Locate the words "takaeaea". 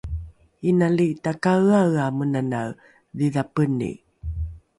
1.27-2.07